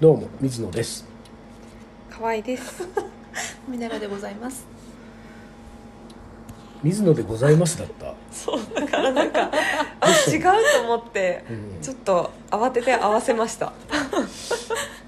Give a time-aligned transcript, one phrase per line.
[0.00, 1.04] どうも水野です
[2.08, 2.88] 可愛いです。
[3.68, 4.66] ミネラでございます。
[6.82, 9.50] 水野でございますだった、そうだからなんか
[10.00, 10.50] あ違うと
[10.84, 13.74] 思ってうんちょっと慌てて合わせました。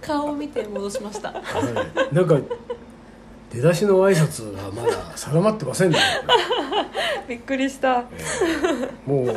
[0.02, 1.30] 顔を見て戻しました。
[1.30, 1.40] は
[2.12, 2.38] い、なんか
[3.50, 5.98] 出だしの挨拶がまだ定まってませんね、
[7.26, 7.88] びっくりした。
[7.88, 9.36] はえーもう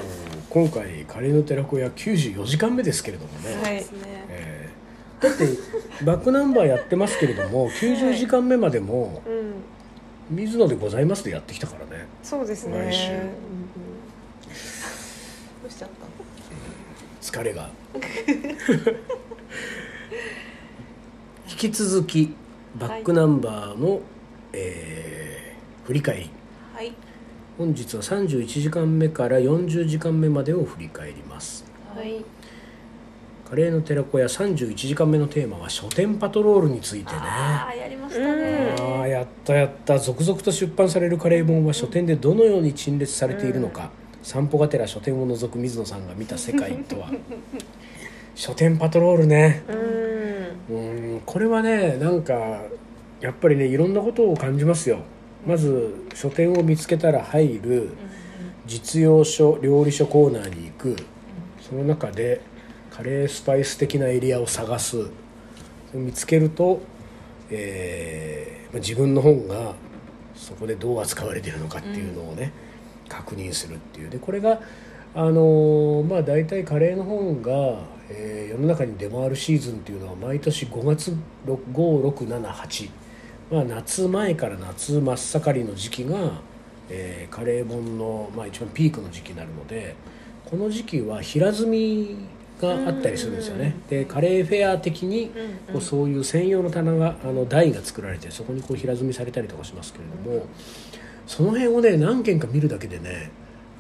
[0.50, 4.15] 今回カレーの寺子屋94時間目ですけれどもね、いですね。
[5.26, 12.08] えーだってバックナンバーやってますけれども90時間目までもうん、水野でございますでやってきたからね。
[12.24, 13.10] そうです毎週。
[13.12, 13.32] ね。
[15.62, 16.06] どうしちゃった
[17.40, 17.70] 疲れが。
[21.50, 22.36] 引き続き
[22.76, 24.02] バックナンバーの、
[24.54, 25.36] えー
[25.86, 26.30] 振り返り。
[26.74, 26.92] はい。
[27.60, 31.64] 本日は31時間目から40時間目までを振り返ります。
[31.96, 32.26] はい。
[33.48, 37.20] カレーの寺子屋31時間目のテーマは書店パトロールについてね。
[37.22, 38.76] ああ、やりましたね。
[38.80, 40.00] ああやったやった。
[40.00, 43.92] 続々と出版されるカレー本は書店でどのように陳列されているのか、
[44.24, 47.12] 散歩がてら書店を除く水野さんが見た世界とは。
[48.34, 49.62] 書店パトロールね。
[50.70, 52.64] うん、うんこれはねなんか
[53.22, 55.02] やっぱりねいろんなことを感じますよ。
[55.46, 57.90] まず書店を見つけたら入る
[58.66, 60.96] 実用書料理書コーナーに行く。
[61.62, 62.42] その中で
[62.96, 65.10] カレースパイス的なエリアを探す。
[65.94, 66.82] 見つけると、
[67.50, 69.74] えー自分の本が
[70.36, 72.52] そこでどう扱われているのかっていうのをね、
[73.08, 74.10] 確認するっていう。
[74.10, 74.62] でこれが
[75.14, 77.80] あのーまあ大体カレーの本が、
[78.10, 82.90] えー世の中に出回るシーズンっていうのは毎年5月5678
[83.52, 86.42] まあ夏前から夏真っ盛りの時期が、
[86.90, 89.96] えーカレー本の、まあ、一番ピークの時期になるので
[90.46, 92.18] この時期は平積み
[92.62, 95.30] があったりするんですよね、でカレーフェア的に
[95.72, 100.46] こうそういう専用の棚があの台が作られてそこにこう平積みされたりとかしますけれども
[101.28, 103.32] その辺をね何軒か見るだけでね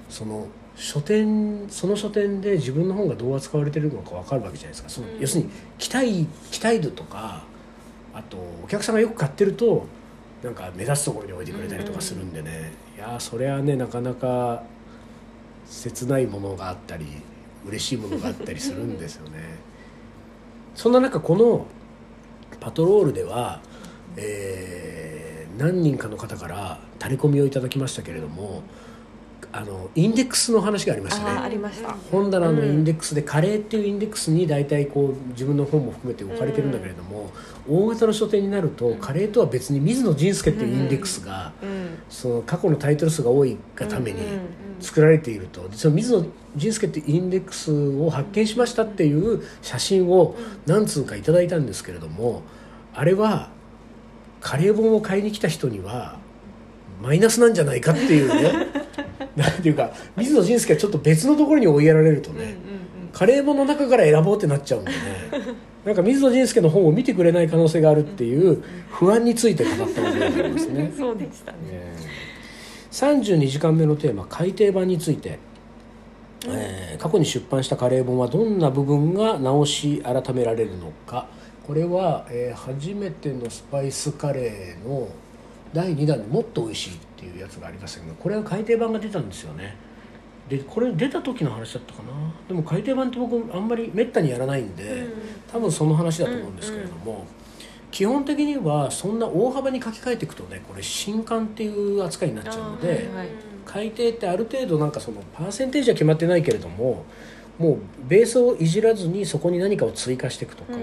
[0.09, 4.89] その書店その書店で自分の本がどう扱われてるのか分かるわけじゃないですか。
[4.89, 5.19] その、うん。
[5.19, 7.43] 要するに期待期待度とか
[8.13, 9.87] あとお客さんがよく買ってると
[10.43, 14.63] なんか目立つところに置いてくれたりとかするんでね、いやーそれはねなかなか
[15.65, 17.05] 切ないものがあったり
[17.67, 19.39] 嬉しいものがあったりするんですよね。
[20.75, 21.65] そんな中この
[22.59, 23.61] パトロールでは、
[24.17, 25.25] えー
[25.57, 28.61] 何人かの方からタレコミをいただきましたけれども
[29.57, 31.95] あのインデックスの話がありましたあーあねりました。
[32.11, 37.31] 本棚のインデックスでカレーっていうインデックスに大体こう自分の本も含めて置かれてるんだけれども、
[37.65, 44.39] 大型の書店になるとカレーとは別に水野仁介っていうインデックスが、うん、その過去のタイトル数が多いがためにうんうん
[44.81, 45.69] 作られていると。
[45.69, 46.25] でその水野
[46.57, 52.43] 仁介っていうインデックスを発見しましたっていう写真を何通かいただいたんですけれども
[52.93, 53.49] あれは
[54.41, 56.17] カレー本を買いに来た人には
[57.01, 58.67] マイナスなんじゃないかっていうね
[59.35, 62.57] なんていうか水野仁介はちょっと別のところに追いやられるとね、うんうんうん。
[63.13, 64.97] カレー本の中から選ぼうってなっちゃうんでね。
[65.85, 70.91] なんか水野仁介の本を見てくれない可能性があるっていう不安について語ったのでありますね。
[70.97, 71.57] そうでしたね。
[71.71, 72.25] えー
[72.95, 75.37] 32時間目のテーマ改訂版について、
[76.47, 81.27] えー過去に出版したカレー本はどんな部分が直し改められるのか。
[81.67, 85.09] これは、えー初めてのスパイスカレーの
[85.73, 86.91] 第2弾でもっと美味しい
[87.29, 89.75] っていうやつがありましたけどこれは改訂版が出たんですよね。
[90.49, 92.09] でこれ出た時の話だったかな。
[92.47, 95.07] でも改訂版って僕あんまりめったにやらないんで、
[95.51, 97.25] 多分その話だと思うんですけれども、
[97.89, 103.27] 基本的にはそんな大幅に書き換えていくとねこれ新刊っていう扱いになっちゃうので、あーはい
[103.65, 107.03] 改訂ってある程度なんかそのパーセンテージは決まってないけれども
[107.57, 110.73] もうベースをいじらずにそこに何かを追加していくとか、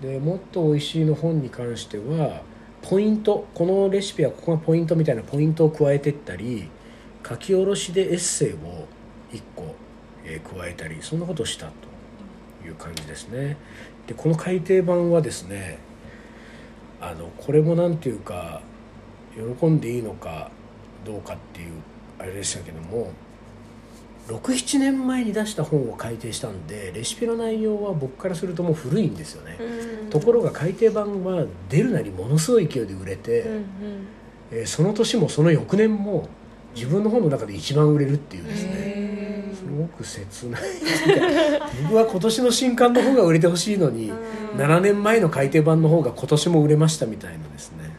[0.00, 2.42] でもっと美味しいの本に関しては
[2.82, 6.68] ポイントこのレシピはここがポイントみたいなポイントを加えてったり
[7.26, 8.86] 書き下ろしでエッセイを
[9.32, 9.74] 1個、
[10.24, 13.56] えー加えたりそんなことをしたという感じですね。
[14.06, 15.78] でこの改訂版はですね
[17.00, 18.62] あのこれもなんていうか
[19.58, 20.50] 喜んでいいのか
[21.04, 21.72] どうかっていう
[22.18, 23.12] あれでしたけども
[24.28, 29.58] 67年前に出した本を改訂したんでレシピの内容は僕からするともう古いんですよね、
[30.10, 33.64] ところが改訂版は出るなりものすごい勢いで売れて、うんうん
[34.50, 36.28] えーその年もその翌年も
[36.74, 40.62] 自分の本の中で一番売れるっていうですねすごく切ない
[41.82, 44.12] 僕は今年の新刊の方が売れてほしいのに、
[44.56, 47.90] 7年前の改訂版の方が今年も売れましたみたいなですね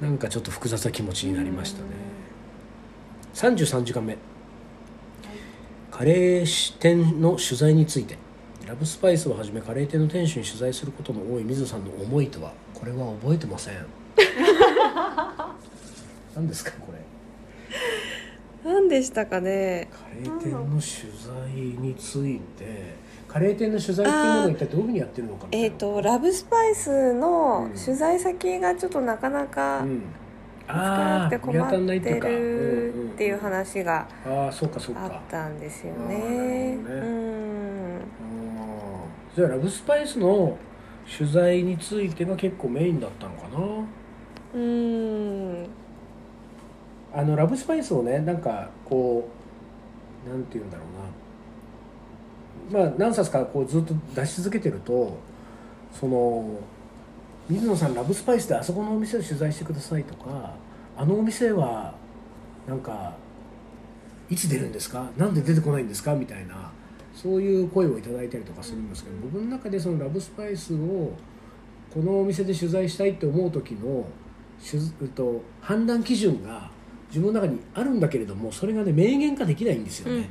[0.00, 1.88] なんかちょっと複雑な気持ちになりましたね、
[3.34, 4.16] 33時間目
[5.96, 8.18] カレー支店の取材について。
[8.66, 12.52] ラブスパイスをはじめカレー店の店主に取材することの多い水野さんの思いとは。
[12.74, 13.74] これは覚えてません。
[16.36, 16.98] 何ですかこれ？
[18.70, 19.88] 何でしたかね？
[19.90, 20.82] カレー店の取
[21.18, 21.32] 材
[21.80, 22.94] について。
[23.26, 30.02] カレー店の取材っていうのは一体どういうふうにやってるのかえっ、とラブスパイスのうん取材先がちょっとなかなかうん、
[30.68, 36.18] 見つからなくて困ってるっていううん話がうんああそうかそうあかったんですよね。
[36.18, 36.74] ね。
[36.74, 38.00] うん。
[39.34, 40.56] じゃあラブスパイスの
[41.16, 43.58] 取材についてが結構メインだったのかな？
[44.54, 45.66] うん。
[47.14, 49.28] あのラブスパイスをねなんかこ
[50.26, 50.82] うなんて言うんだろ
[52.72, 52.86] うな。
[52.86, 55.16] まあ何冊かこうずっと出し続けてると
[55.92, 56.58] その
[57.48, 60.54] 水野さんラブスパイスであそこのお店を取材してくださいとか
[60.96, 61.94] あのお店は
[62.66, 63.14] なんか
[64.28, 65.08] いつ出るんですか？
[65.16, 66.14] 何で出てこないんですか？
[66.14, 66.72] みたいな
[67.14, 71.12] そういう声をいただいたりとかするんですけど僕の中でそのラブスパイスを
[71.94, 74.06] このお店で取材したいって思う時の
[75.14, 76.70] と判断基準が
[77.16, 80.28] 自分の中にあるんだけれどもそれがね明言化できないんですよね。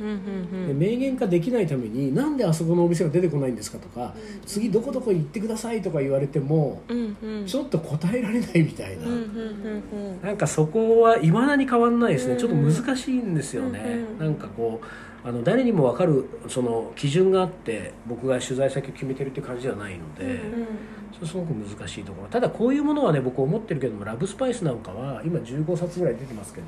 [0.68, 4.14] で明言化できないためになんであそこのお店が出てこないんですかとか
[4.46, 7.46] 次どこどこ行ってくださいとか言われてもうんうん。
[7.48, 14.26] ちょっと答えられないみたいな、うんうんうんなんかそこはいまだに変わんないですね、ちょっと難しいんですよね、うん。
[14.26, 14.86] なんかこう
[15.26, 20.28] あの誰にも分かるその基準があって僕が取材先を決めてるっていう感じじゃないので、う
[20.62, 20.68] ん
[21.16, 22.28] それすごく難しいところ。
[22.28, 26.68] ただこういうものはね僕思ってるけどもラブスパイスなんかは今15冊ぐらい出てますけど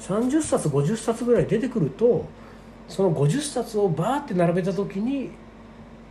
[0.00, 2.26] 30冊50冊ぐらい出てくると
[2.88, 5.30] その50冊をバーって並べた時に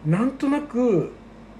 [0.03, 1.11] なんとなく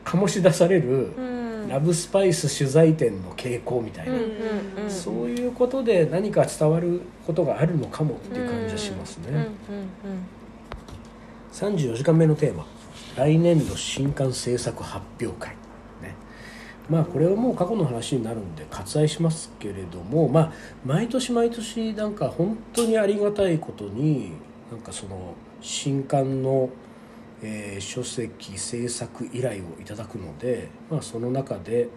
[0.03, 9.47] 醸し出されるうんラブスパイス取材店の傾向みたいな、そういうことで何か伝わることがあるのかもっていう感じがしますね、うんうん
[11.59, 12.65] 34時間目のテーマ。
[13.17, 15.49] 来年度新刊制作発表会。
[16.01, 16.15] ね。
[16.89, 20.51] まあこれはもう過去の話になるんで割愛しますけれどもまあ
[20.85, 24.31] 毎年毎年なんか本当にありがたいことに
[24.71, 26.69] なんかその新刊の、
[27.41, 31.87] えー書籍制作依頼をいただくので、まあ、その中で、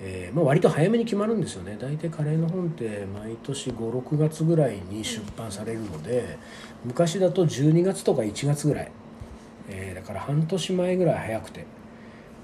[0.00, 1.76] えーまあ、割と早めに決まるんですよね。
[1.80, 6.38] 大体カレーの本って毎年56月ぐらいに出版されるので
[6.84, 8.92] 昔だと12月とか1月ぐらい、
[9.68, 11.66] えーだから半年前ぐらい早くて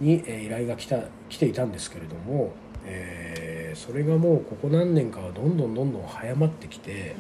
[0.01, 0.99] に、えー依頼が来た
[1.29, 2.53] 来ていたんですけれども、
[2.85, 7.17] えーそれがもうここ何年かはどんどんどんどん早まってきて、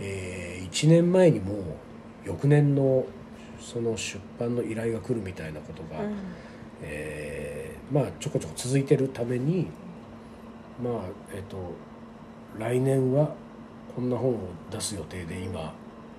[0.00, 1.56] え1年前にもう
[2.26, 3.04] 翌年の
[3.64, 6.00] その出版の依頼が来るみたいなことが、
[6.82, 9.68] えーまあちょこちょこ続いてるために
[10.82, 10.92] まあ
[11.34, 11.74] えっ、と
[12.58, 13.34] 来年は
[13.94, 14.38] こんな本を
[14.70, 15.74] 出す予定で今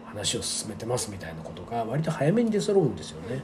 [0.05, 3.43] 話を進めてますみたいなことが割と早めに出揃うんですよね。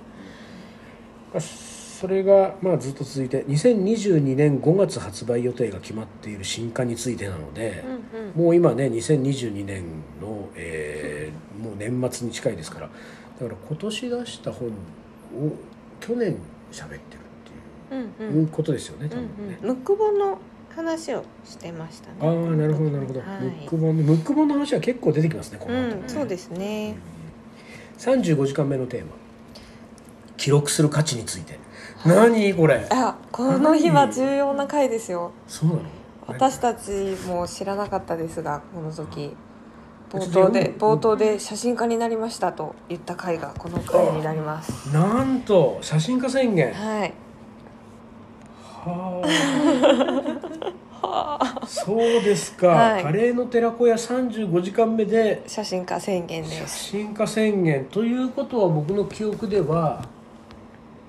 [1.34, 7.84] まあそれがまあずっと続いて2022年5月発売予定が決まっている新刊についてなので、
[8.14, 9.84] うんうんもう今ね2022年
[10.22, 12.90] の、えーもう年末に近いですから
[13.42, 14.72] だから今年出した本を
[16.00, 16.38] 去年
[16.72, 17.00] 喋ってる
[17.92, 19.58] うんってうんいうことですよね多うん分ね。
[19.62, 20.38] うんムック本の
[20.76, 22.16] 話をしてましたね。
[22.22, 23.42] ああなるほどなるほど、はい。
[23.42, 25.88] ムック本ムック本の話は結構出てきますねこの後。
[25.88, 26.96] ね、うんそうですね。
[27.98, 29.08] 35時間目のテーマ。
[30.38, 31.60] 記録する価値について。
[32.06, 32.88] 何これ。
[32.90, 35.32] あこの日は重要な回ですよ。
[35.48, 35.82] そうなの？
[36.28, 39.36] 私たちも知らなかったですがこの時
[40.12, 44.94] 冒頭で冒頭で写真家になりましたと言った回がこの回になります。
[44.94, 46.74] なんと写真家宣言。
[46.74, 47.14] はい。
[48.84, 49.22] は
[51.02, 51.66] あ。
[51.66, 53.04] そうですか、はい。
[53.04, 57.86] カレーの寺子屋35時間目で写真家宣言で写す真家宣言。
[57.86, 60.04] ということは僕の記憶では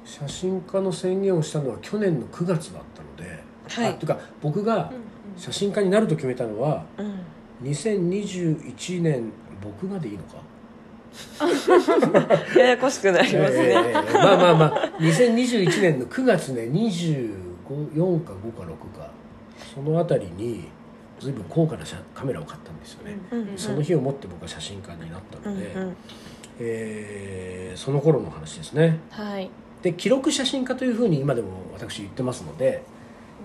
[0.04, 3.90] 写真家の宣言をしたのは去年の9月だったので、はい。
[3.90, 4.92] あというか僕が
[5.36, 7.14] 写真家になると決めたのはうん
[7.62, 10.42] 2021年僕がでいいのか？
[12.58, 19.10] ややこしくなりますね、えーまあまあまあ2021年の9月ね254か5か6か
[19.74, 20.64] そのあたりに
[21.20, 25.96] 随分高価な写カメラを買ったんですよね、うんうんその日をもって僕は写真家になったうんので、うん。
[26.60, 28.98] えーその頃の話ですね。
[29.10, 29.48] はい。
[29.82, 32.82] で記録写真家というふうに今でも私言ってますので、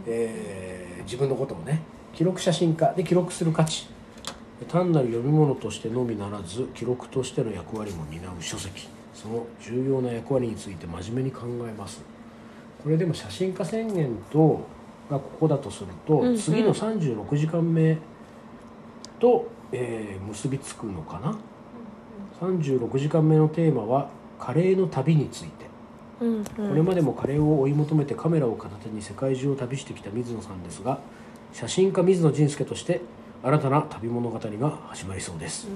[0.05, 1.81] えー自分のことをね
[2.13, 3.87] 記録写真家で記録する価値
[4.65, 8.87] 単なる読み物としてのみならず記録としての役割も担う書籍。
[9.13, 12.01] その重要な役割について真面目に考えます。
[12.83, 14.65] これでも写真家宣言と
[15.09, 16.37] がここだとすると、うんうん。
[16.37, 17.97] 次の36時間目
[19.19, 21.37] と、えー結びつくのかな
[22.41, 24.09] ？36時間目のテーマは
[24.39, 25.65] カレーの旅について。
[26.21, 26.43] うんうん。
[26.43, 30.99] これまでもカレーを追い求めてカメラを片手に世界中を旅してきた水野さんですが
[31.53, 33.01] 写真家水野仁介として
[33.43, 35.67] 新たな旅物語が始まりそうです、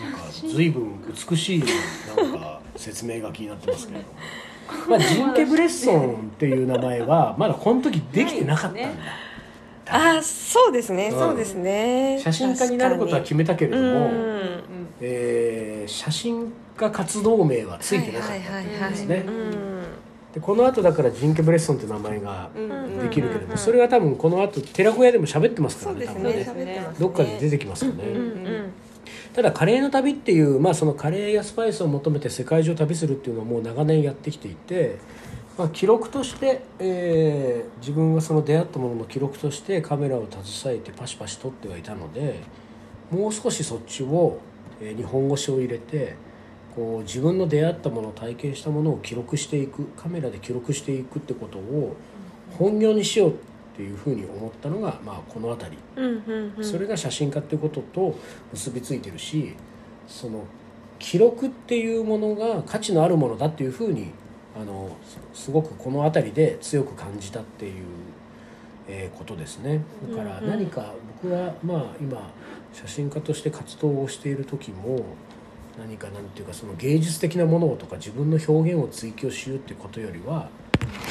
[0.00, 0.92] なんか随分
[1.30, 4.14] 美しいなんか説明書きになってますけれども、
[4.90, 11.18] まあ、ジンケ・ブレッソンっていう名前はまだこの時できてなかったんだ、あそうですね、うん。
[11.18, 12.18] そうですね。
[12.20, 14.62] 写真家になることは決めたけれども、うん。
[15.00, 18.90] えー写真家活動名はついてなかったはいはいはいはい。
[18.90, 19.75] ですねうん
[20.36, 26.24] でこの後だからジンケ・ブレッソンって名前がうんできるけれどそれは多分この後寺子屋でも喋ってますからね多分
[26.66, 26.86] ね。
[26.98, 28.04] どっかで出てきますよね、
[29.32, 34.98] ただカレーの旅っていう、まあ、そのカレーやスパイスを求めて世界中を旅するっていうのはもう長年やってきていて、
[35.56, 42.40] まあ、記録として、えー自分がその出会ったものの記録としてカメラを携えてパシパシ撮ってはいたので
[43.10, 44.38] もう少しそっちを、
[44.82, 46.14] えー日本語詞を入れて
[46.76, 51.96] こう自分の出会ったもの体験したものを記録していくカメラで記録していくってことを
[52.58, 53.34] 本業にしようっ
[53.74, 55.78] ていうふうに思ったのが、まあ、この辺り。
[56.62, 58.18] それが写真家っていうことと
[58.52, 59.54] 結びついてるし
[60.06, 60.44] その
[60.98, 64.10] 記録っていうものが価値のあるものだっていうふうに
[64.58, 64.94] あの
[65.32, 67.72] すすごくこの辺りで強く感じたっていう、
[68.88, 69.82] えーことですね。
[70.10, 72.30] だから何か僕はまあ今
[72.72, 75.04] 写真家として活動をしている時も
[75.78, 80.48] 何かなんていうかその芸術的なものとか自分の表現を追求しようっていうことよりは、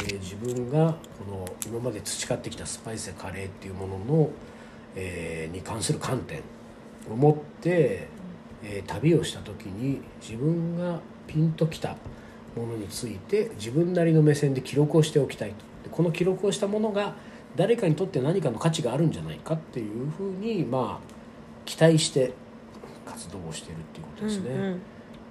[0.10, 4.29] えー自分がこの今まで培ってきたスパイスやカレーっていうものの、
[4.95, 6.41] えーに関する観点
[7.12, 8.07] を持って、
[8.63, 11.95] えー旅をした時に自分がピンときた
[12.55, 15.55] ものについて自分なりの目線で記録をしておきたいと。
[15.84, 17.15] でこの記録をしたものが
[17.55, 21.15] 誰かにとって何かの価値があるんじゃないかっていうふうにまあ
[21.65, 22.34] 期待して
[23.05, 24.50] 活動をしているっていうことですね。
[24.50, 24.81] うんうん。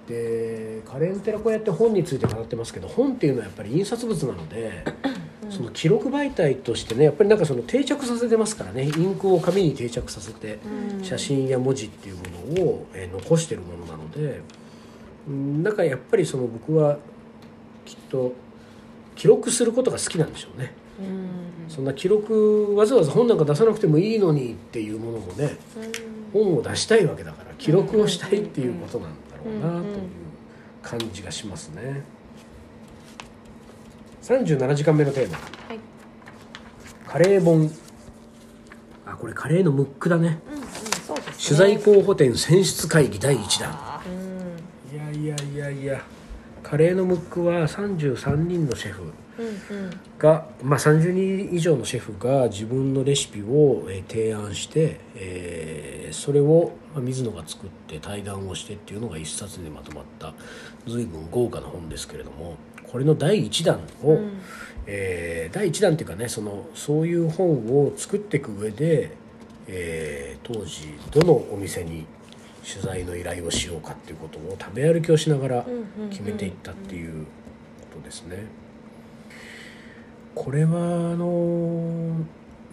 [0.07, 4.85] でカレーの寺子屋って本について語ってますけど本っていうのはやっぱり印刷物なので、
[5.49, 8.85] その記録媒体としてねやっぱりなんかその定着させてますからね。
[8.85, 10.59] インクを紙に定着させて
[10.99, 11.05] うん。
[11.05, 12.23] 写真や文字っていうも
[12.57, 14.41] のを、えー残してるものなので。
[15.27, 16.99] うんだからやっぱりその僕は
[17.87, 18.35] きっと
[19.17, 20.75] 記録することが好きなんでしょうね。
[21.01, 21.71] うん。
[21.71, 25.57] そんな記録わざわざ本なんか出さなくてもいいのにっていうものもね
[26.33, 30.03] 本を出したいわけだから記録をしたいっていうことなんだろうなという
[30.83, 32.03] 感じがしますね。
[34.23, 35.39] 37時間目のテーマ。
[35.39, 35.81] はい。
[37.07, 37.71] カレー本。
[39.07, 40.41] あこれカレーのムックだね。
[41.07, 41.57] そうですね。
[41.57, 44.03] 取材候補店選出会議第1弾。
[44.07, 44.11] う
[44.95, 45.23] ん。
[45.23, 46.03] いやいやいやいや。
[46.63, 49.05] カレーのムックは33人のシェフ。
[49.05, 49.24] うんうん
[50.19, 60.33] が、まあ、30人以上のシェフが自分のレシピを、えー提案して、えーそれを、まあ、水野が作って対談をしてっていうのが一冊でまとまった
[60.87, 64.39] 随分豪華な本ですけれどもこれの第1弾を、うん
[64.87, 69.11] えー第1弾っていうかねそのそういう本を作っていく上で、
[69.67, 72.07] えー当時どのお店に
[72.67, 75.67] 取材の依頼をしようかっていうことを食べ歩きをしながら
[76.11, 77.25] 決めていったっていう
[77.93, 78.45] ことですね。
[80.35, 82.17] これはあの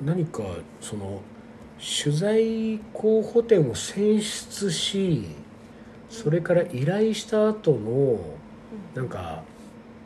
[0.03, 0.43] 何か
[0.79, 1.21] その
[2.03, 5.27] 取材候補店を選出し
[6.09, 8.19] それから依頼した後の
[8.95, 9.43] なんか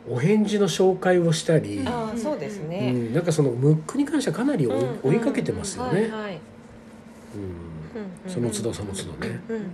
[0.08, 6.08] お返事の紹介をしたり、ああそうですうねん、なんかそのムックに関してはかなり追い,、追いかけてますよね、
[8.28, 9.40] その都度その都度ね。
[9.48, 9.72] うん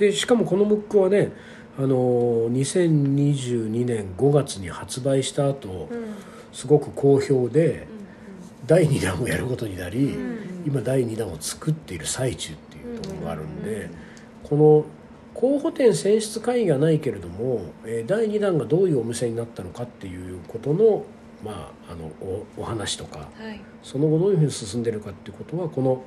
[0.00, 1.30] でしかもこのムックはね
[1.78, 6.14] あの2022年5月に発売した後うん
[6.52, 7.86] すごく好評で
[8.66, 10.62] 第2弾をやることになり、ん。
[10.66, 13.90] 今第2弾を作っている最中っていうところがあるんで、うん
[14.42, 14.84] この
[15.32, 21.04] 候補店選出会議がないけれども、えー第2弾がどういうお店になったのかっていうことの,、
[21.44, 23.60] まあ、あのおお話とかはい。
[23.82, 26.04] その後どういうふうに進んでるかっていうことはこの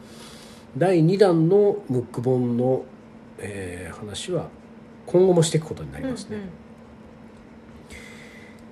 [0.77, 2.83] 第2弾のムック本の、
[3.39, 4.49] えー話は
[5.05, 6.37] 今後もしていくことになりますね。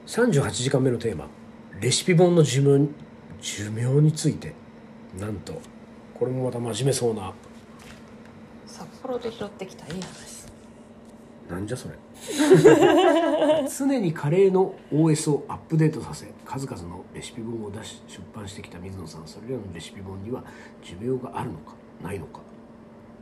[0.08, 1.28] 38時間目のテーマ
[1.82, 2.90] レシピ本の寿命
[3.42, 4.54] 寿命について
[5.20, 5.60] なんと
[6.14, 7.34] これもまた真面目そうな。
[8.68, 10.46] 札幌で拾ってきたいい話。
[11.50, 11.96] なんじゃそれ。
[13.76, 19.26] 常にカレーの OS をアップデートさせ数々のレシピ本を出し出版してきた水野さん。
[19.26, 20.44] それらのレシピ本には
[20.84, 21.74] 寿命があるのか
[22.04, 22.42] ないのか。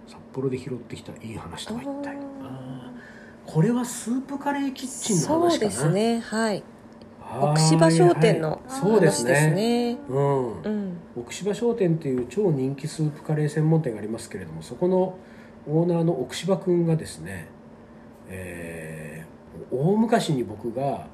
[0.05, 2.17] 札幌で拾ってきたいい話とは一体。
[3.45, 5.69] これはスープカレーキッチンのそう話かな。
[5.69, 6.19] ですね。
[6.19, 6.63] はいはい
[7.31, 9.93] 奥芝商店のはいそうです話ですね。
[9.93, 10.61] ねうん。
[10.61, 10.97] うん。
[11.15, 15.17] 奥芝商店っていう超人気スープカレー専門店がありますけれどもそこの
[15.67, 17.47] オーナーの奥芝くんがですね、
[18.29, 19.29] えー
[19.71, 21.07] 大昔に僕が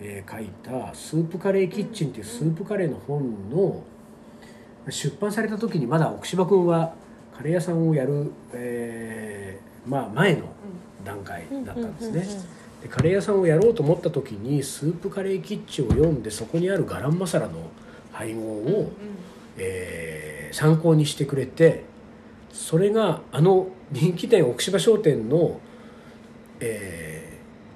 [0.00, 3.82] えー書いた「スープカレーキッチン」っていうスープカレーの本の
[4.90, 6.94] 出版された時にまだ奥芝君は
[7.36, 10.42] カレー屋さんをやる、えーまあ、前の
[11.04, 12.26] 段階だったんですね。
[12.82, 17.70] でカレー屋さんをやろうと思った時にスープカレーキッチンを読んでそこにあるガランマサラの
[18.12, 18.92] 配合を、
[19.56, 21.84] えー参考にしてくれて
[22.50, 25.60] それがあの人気店奥芝商店の、
[26.60, 27.28] えー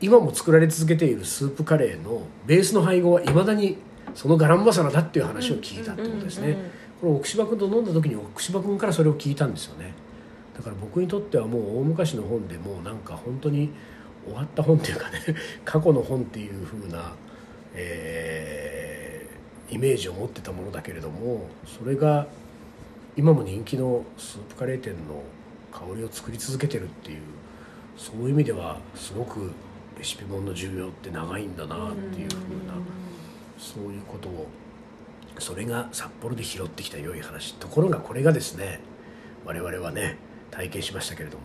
[0.05, 3.79] 今も作られ続けているスープカレーのベースの配合はいまだに
[4.15, 6.57] そのガランマサラだっていう話を聞いたってことですね。
[7.01, 9.95] これ奥芝君と飲んだ時に奥芝君からそれを聞いたんですよね。
[10.57, 13.71] だから僕にとってはもう大昔の本でもうなんか本当に
[14.25, 15.21] 終わった本っていうかね
[15.65, 17.13] 過去の本っていう風な、
[17.75, 18.63] えー
[19.73, 22.27] イメージを持ってたものだけれどもそれが
[23.17, 25.23] 今も人気のスープカレー店の
[25.73, 27.21] 香りを作り続けてるっていう
[27.97, 29.51] そういう意味ではすごく
[29.99, 32.75] レシピ本の寿命って長いんだなっていう風な
[33.59, 34.47] そういうことを
[35.39, 37.55] それが札幌で拾ってきた良い話。
[37.55, 38.81] ところがこれがですね
[39.47, 40.19] 我々はね
[40.51, 41.45] 体験しましたけれども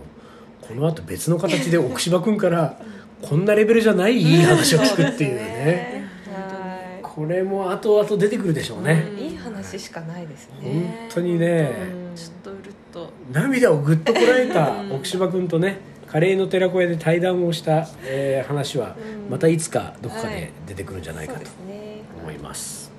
[0.62, 2.80] このあと別の形で奥芝君から
[3.22, 6.08] こんなレベルじゃないいい話を聞くっていうね。
[6.32, 9.08] はこれも後々出てくるでしょうね。
[9.18, 11.08] いいい話しかないですね。
[11.10, 11.74] 本当にね
[12.16, 13.10] ちょっとうるっと。
[13.32, 18.96] 涙をぐっとこらえた奥芝君とねカレーの寺子屋で対談をした、えー話は
[19.26, 19.32] うん。
[19.32, 20.52] またいつかどこかではい。
[20.68, 22.02] 出てくるんじゃないかとそうですね。
[22.22, 22.92] 思います、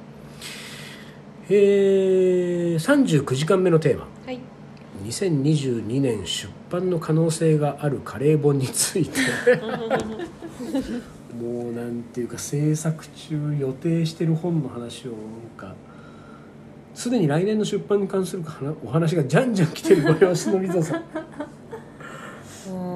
[1.50, 4.06] えー、39時間目のテーマ。
[4.26, 4.38] はい
[5.08, 9.20] 2022年出版の可能性があるカレー本について。
[11.38, 15.18] もうなんていうか制作中予定してる本の話をなん
[15.56, 15.76] か
[16.94, 21.02] すでに来年の出版に関する話お話がじゃんじゃん来てるご様子の水野さん。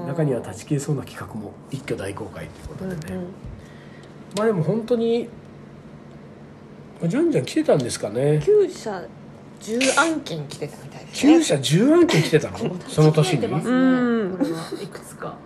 [0.09, 3.23] 中には断ち切れそうな企画も一挙大公開ということうんでね、うん
[4.37, 5.28] まあでも本当に
[7.06, 8.39] じゃんじゃん来てたんですかね。
[8.39, 9.02] 9社
[9.62, 11.36] 10案件来てたみたいですね。
[11.36, 12.58] 9社10案件来てたの？
[12.88, 13.40] その年に？
[13.40, 14.36] 出ますねうん。
[14.38, 15.36] これはいくつか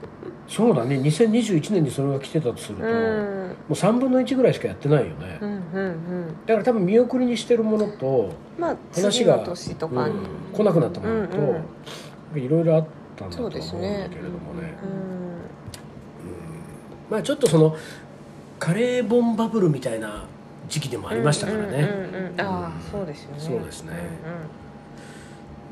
[0.48, 6.26] そうだね2021年にそれが来てたとすると、うもんう3分の1ぐらいしかやってないよね、うんうんうん。
[6.46, 10.08] だから多分見送りにしてるものとまあ話が次の年とか。
[10.08, 11.56] にうん来なくなったものと、うんうん
[12.34, 14.62] いろいろあったんだと思うんだけれどもね。
[14.62, 14.88] ですね。
[17.10, 17.76] まあちょっとその
[18.58, 20.24] カレー本バブルみたいな
[20.68, 22.40] 時期でもありましたからね、うんうんうんうん。
[22.40, 23.40] ああそうですよね。
[23.40, 23.92] そうですね。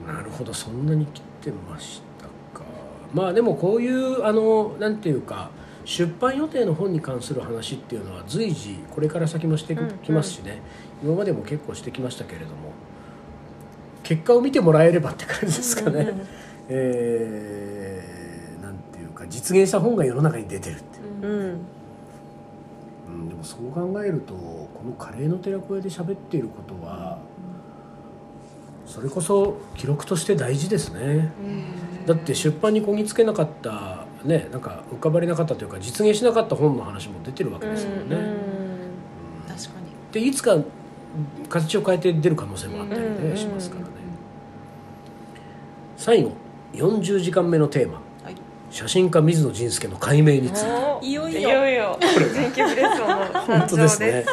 [0.07, 2.25] なるほどそんなに来てました
[2.59, 2.65] か。
[3.13, 5.51] まあでもこういうあのなんていうか
[5.85, 10.63] 出版予定の本に関する話っていうのは随時これから先もしてきますしね、
[11.03, 12.73] 今までも結構してきましたけれども。
[14.03, 16.15] 結果を見てもらえればって感じですかね、うんうん。
[16.19, 16.27] うん
[16.69, 21.05] えーなんていうか実現した本が世の中に出てるっていう。
[21.23, 21.67] うんうん、
[23.29, 27.19] でもそう考えるとこのカレーの寺子屋で喋っていることは
[28.87, 31.33] それこそ記録として大事ですね。
[32.07, 38.45] だって出版にこぎつけなかったねなんか浮かばれなかったというか実現しなかった本の話も出てるわけですもんね、うん
[39.49, 39.87] 確かに。
[40.13, 40.59] でいつか
[41.49, 43.87] 形を変えて出る可能性もあったりしますからね。
[45.97, 46.33] 最後
[46.75, 47.95] 40時間目のテーマ。
[47.95, 48.04] はい
[48.75, 50.71] 写真家水野仁介の解明について。
[50.73, 51.39] おいよいよ。
[51.39, 51.99] いよいよ。
[52.35, 54.25] 全球ブレストのです当ですね、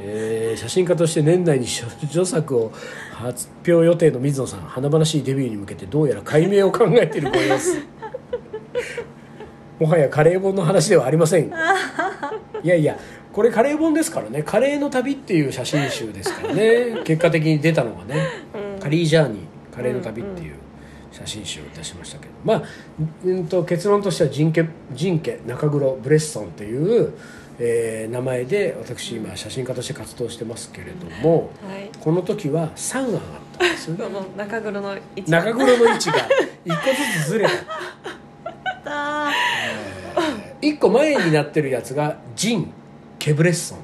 [0.00, 2.72] えー写真家として年内に書著作を
[3.12, 7.82] 発表予定の水野さん華々しいデビューに向けてどうやら解明を考えているご様子。
[9.80, 11.52] もはやカレー本の話ではありません。
[12.62, 12.96] いやいや
[13.32, 14.44] これカレー本ですからね。
[14.44, 17.02] カレーの旅っていう写真集ですからね。
[17.02, 18.24] 結果的に出たのがね。
[18.76, 18.80] うん。
[18.80, 20.54] カリージャーニーカレーの旅っていう
[21.18, 22.62] 写真集を出しましたけど、まあ、
[23.24, 27.12] うん、と結論としてはジンケジンケ中黒ブレッソンという、
[27.58, 31.90] えー名前で私今写真家として活動してますけれどもはい。
[32.00, 33.20] この時は3案あっ
[33.58, 34.04] たんですよね。
[34.36, 36.14] 中黒の位置が中黒の位置が
[36.66, 37.52] 1個ずつずれた。
[38.84, 39.32] た
[40.62, 42.72] 1個前になってるやつがジン
[43.18, 43.78] ケブレッソン。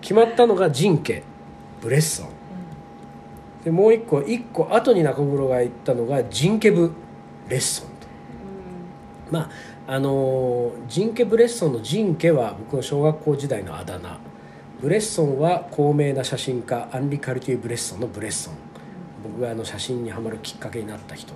[0.00, 1.22] 決まったのがジンケ
[1.80, 2.37] ブレッソン
[3.68, 6.90] でもう一個一個後に中黒が言ったのがジンケブ
[7.50, 7.92] レッソンと。
[9.30, 9.50] まあ
[9.92, 14.18] あのージンケブレッソンのジンケは僕の小学校時代のあだ名。
[14.80, 18.54] ブレッソンは高名な写真家アンリ・カルティエ・ブレッソンのブレッソン。
[19.22, 21.34] 僕があの写真にはまるきっかけになった人。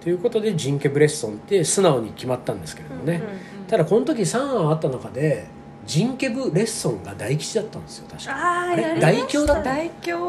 [0.00, 3.22] ということでジンケブレッソンって素直に決まったんですけれどもね、
[3.68, 5.46] ただこの時3案あった中で
[5.86, 8.62] ジンケブレッソンが大吉だったんですよ確か。
[8.70, 9.56] あれあーやりました大凶だっ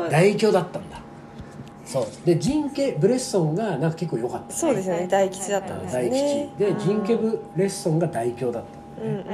[0.10, 1.01] た大凶だったんだ
[1.86, 2.06] そう。
[2.26, 5.08] でジンケブレッソンがなんか結構良かったそうですよね。
[5.08, 6.24] 大吉だったんです大吉。
[6.24, 9.04] ねでジンケブレッソンが大凶だった。
[9.04, 9.32] うんうんうんう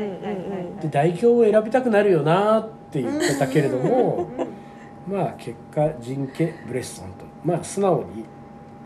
[0.76, 0.80] ん。
[0.80, 4.28] で代表を選びたくなるよなって言ってたけれども
[5.08, 7.26] まあ結果ジンケ・ブレッソンと。
[7.44, 8.26] まあ素直に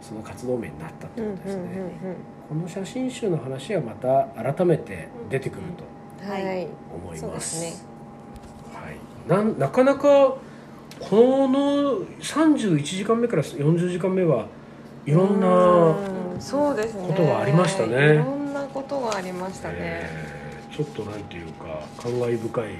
[0.02, 2.16] その活動名になったってうんうんことですね、うん
[2.50, 5.86] この写真集の話はまた改めて出てくると
[6.26, 6.32] うん。
[6.32, 6.68] はい。
[6.94, 7.74] 思いそうでます,、すね。
[8.74, 8.98] はい、
[9.46, 10.36] なんなかなか
[11.10, 14.46] この31時間目から40時間目は
[15.06, 17.08] いろんな、うんそうですね。
[17.08, 18.16] ことがありましたね。
[18.16, 19.76] いろんなことがありましたね。
[19.80, 20.42] えー
[20.76, 21.66] ちょっとなんていうか
[22.02, 22.76] 感慨深い、うん。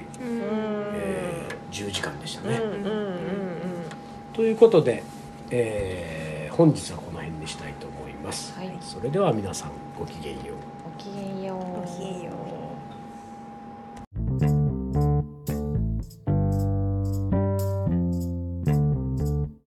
[0.94, 3.16] えー10時間でしたね、うんうんうんうん。
[4.32, 5.02] ということで、
[5.50, 8.70] えー本日はこの辺にしたいと思います、はい。
[8.80, 10.56] それでは皆さんごきげんよう。
[10.84, 11.58] ごきげんよう。
[11.80, 12.31] ごきげんよう